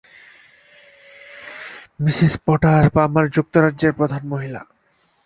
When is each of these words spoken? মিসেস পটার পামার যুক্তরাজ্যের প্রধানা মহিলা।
মিসেস 1.99 2.33
পটার 2.45 2.83
পামার 2.95 3.25
যুক্তরাজ্যের 3.35 3.91
প্রধানা 3.93 4.27
মহিলা। 4.27 4.61